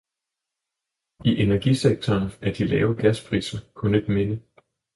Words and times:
I 1.25 1.31
energisektoren 1.43 2.29
er 2.41 2.53
de 2.53 2.65
lave 2.67 2.95
gaspriser 2.95 3.63
kun 3.73 3.95
et 3.95 4.07
minde. 4.07 4.41